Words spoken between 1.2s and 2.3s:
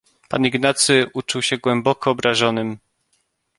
się głęboko